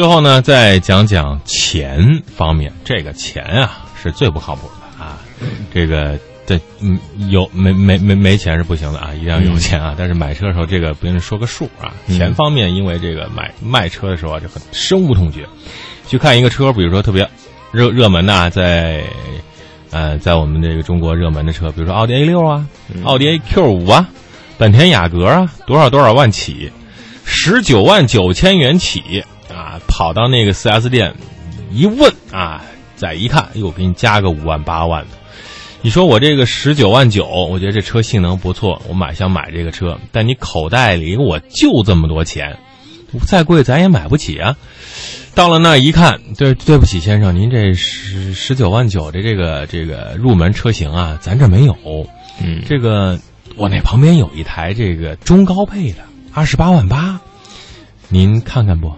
[0.00, 5.18] 最后呢，再讲讲钱方面，这个钱啊是最不靠谱的啊。
[5.74, 9.94] 这个对嗯有没没没没钱是不行的啊，一定要有钱啊。
[9.98, 11.92] 但是买车的时候，这个不用说个数啊。
[12.08, 15.46] 钱方面，因为这个买卖车的时候啊，就很深恶痛绝。
[16.08, 17.28] 去看一个车，比如说特别
[17.70, 19.04] 热热门的，在
[19.90, 22.66] 呃在我们这个中国热门的车，比如说奥迪 A 六啊，
[23.04, 24.08] 奥迪 A Q 五啊，
[24.56, 26.72] 本田雅阁啊，多少多少万起，
[27.22, 29.22] 十九万九千元起
[29.60, 31.14] 啊，跑到那个四 S 店
[31.70, 32.64] 一问啊，
[32.96, 35.10] 再一看，哎呦，给你加个五万八万的。
[35.82, 42.58] 你说我这个十九万九，我觉得这车性能不错，我买想买这个车，但你口袋里我就这么多钱，
[43.26, 44.56] 再贵咱也买不起啊。
[45.34, 51.76] 到了那一看，对对不起先生，您这十十九万九的这个这个入门车型啊，咱这没有。
[52.42, 53.18] 嗯，这个
[53.56, 55.98] 我那旁边有一台这个中高配的，
[56.32, 57.20] 二十八万八，
[58.08, 58.94] 您看看不？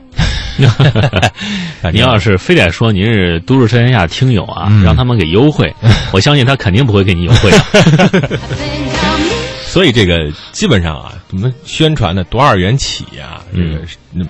[1.92, 5.74] 您要是非得说您是都市车天下听友啊，让他们给优惠，
[6.12, 8.38] 我相信他肯定不会给你优惠的。
[9.66, 13.42] 所以这个基本上啊，我们宣传的多少元起啊？
[13.54, 13.78] 这个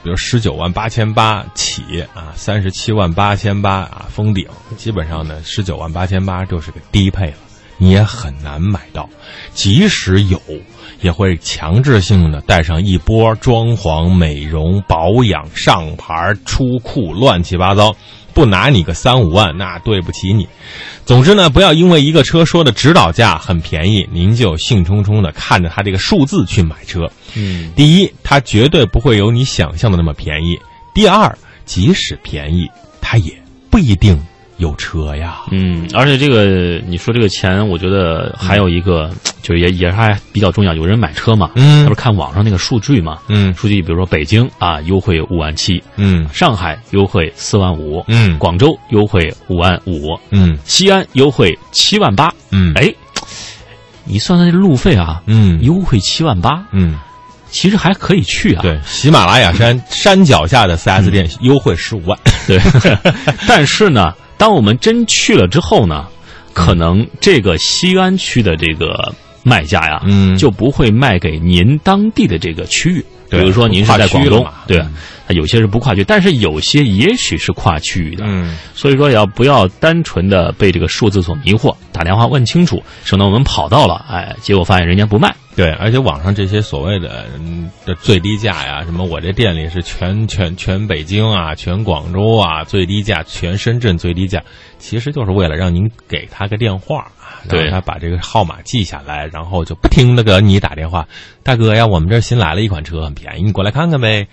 [0.05, 1.83] 比如十九万八千八起
[2.15, 4.47] 啊，三十七万八千八啊，封顶。
[4.77, 7.35] 基本上呢，十九万八千八就是个低配了，
[7.79, 9.09] 你也很难买到。
[9.55, 10.41] 即使有，
[11.01, 17.95] 也会强制性的带上一波装潢、美容、保养、上牌、出库，乱七八糟。
[18.35, 20.49] 不拿你个三五万，那对不起你。
[21.05, 27.01] 总之呢，不要因为一个车说的指导价很便宜，您就兴冲冲的看着它这个数字去买车。
[27.35, 30.57] 嗯，第一，它绝对不会有你想象的那么便宜；
[30.95, 31.37] 第二，
[31.67, 32.67] 即使便宜，
[33.03, 33.31] 它也
[33.69, 34.19] 不一定
[34.63, 35.41] 有车呀。
[35.51, 39.11] 嗯，而且这个你说这个钱，我觉得还有一个，
[39.43, 40.73] 就也也是还比较重要。
[40.73, 52.33] 有人买车嘛，嗯他不是看网上那个数据嘛，嗯数据比如说北京啊优惠五万七，嗯上海优惠四万五，嗯广州优惠五万五，嗯西安优惠七万八。
[52.53, 52.93] 嗯哎，
[54.05, 56.95] 你算算这路费啊，嗯优惠七万八，嗯，
[57.51, 58.63] 其实还可以去啊。
[58.63, 62.19] 对，喜马拉雅山 山脚下的 4S 店优惠十五万。
[62.47, 62.59] 对，
[63.47, 64.13] 但是呢，
[64.43, 66.09] 当我们真去了之后呢，
[66.53, 69.15] 可能这个西安区的这个
[69.45, 73.07] 卖家呀，嗯就不会卖给您当地的这个区域。
[73.33, 74.81] 比如说您是在广东对
[75.29, 78.25] 有些是不跨区，但是有些也许是跨区域的。
[78.27, 81.75] 嗯所以说，要不要单纯的被这个数字所迷惑？
[81.91, 85.35] 打电话问清楚，省得我们跑到了，哎，结果发现人家不卖。
[85.55, 94.43] 对，而且网上这些所谓的嗯的最低价呀，什么我这店里是全全全北京啊，全广州啊最低价，全深圳最低价，
[94.79, 101.07] 其实就是为了让您给他个电话啊，对让他把这个号码记下来，然后就不停的给你打电话。
[101.43, 104.27] 大哥呀，我们这儿新来了一款车，很便宜，你过来看看呗。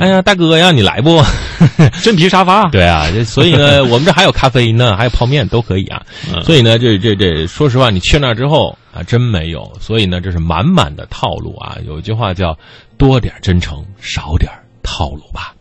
[0.00, 1.22] 哎呀，大哥呀，你来不？
[2.02, 6.02] 真皮沙发，对啊，所以呢， 我们这还有咖啡呢，还有泡面都可以啊。
[6.32, 9.72] 嗯所以呢，这这这，说实话，你去那儿之后啊，真没有。
[9.80, 11.76] 所以呢，这是满满的套路啊。
[11.86, 12.56] 有一句话叫
[12.98, 14.50] “多点真诚，少点
[14.82, 15.54] 套路吧”。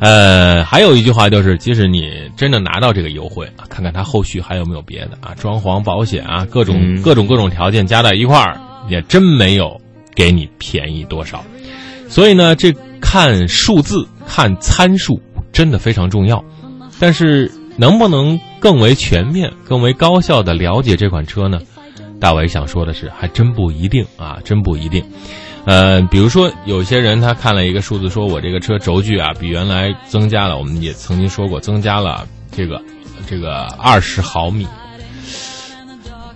[0.00, 9.78] 呃，还有一句话就是，即使你真的拿到这个优惠啊，看看它后续还有没有别的啊，装潢、保险啊，各种、嗯各种各种条件加在一块儿，也真没有
[10.14, 11.44] 给你便宜多少。
[12.08, 15.20] 所以呢，这看数字、看参数
[15.52, 16.42] 真的非常重要。
[16.98, 21.60] 但是能不能更为全面、更为高效的了解这款车呢？
[22.20, 25.04] 大伟想说的是，还真不一定啊，真不一定。
[25.64, 32.82] 呃，比如说有些人他看了一个数字，说我这个车轴距啊比原来增加了，我们也曾经说过增加了这个
[33.28, 34.66] 这个二十毫米。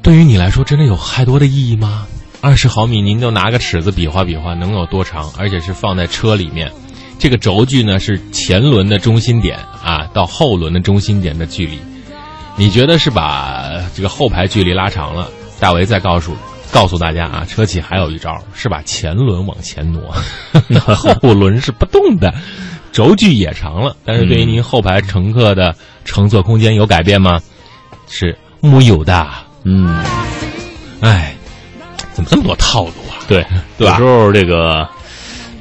[0.02, 2.06] 对于你来说，真的有太多的意义吗？
[2.42, 5.30] 二十毫米，您就拿个尺子比划比划，能有多长？
[5.38, 6.70] 而且是放在车里面，
[7.16, 11.78] 这个轴距呢是前轮的中心点啊到后轮的中心点的距离。
[12.56, 15.31] 你觉得是把这个后排距离拉长了？
[15.60, 16.36] 大为再告诉
[16.72, 20.12] 告诉大家啊，车企还有一招，是把前轮往前挪，
[20.97, 22.34] 后轮是不动的，
[22.91, 23.97] 轴距也长了。
[24.04, 27.40] 但是对于您后排乘客的乘坐空间有改变吗？
[28.08, 29.28] 是木有的。
[29.62, 30.05] 嗯，
[31.00, 31.37] 哎，
[32.24, 33.20] 怎么这么多套路啊？
[33.28, 33.44] 对，
[33.78, 34.88] 对吧有时候这个。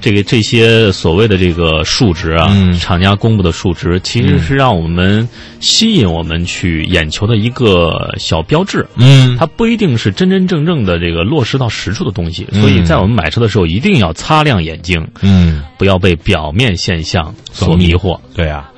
[0.03, 5.29] 这个这些所谓的这个数值啊，嗯厂家公布的数值，其实是让我们
[5.59, 8.83] 吸引我们去眼球的一个小标志。
[8.95, 18.19] 嗯它不一定是真真正正的这个落实到实处的东西，嗯所以在我们买车的时候一定要擦亮眼睛，嗯，不要被表面现象所迷惑。
[18.33, 18.67] 对啊，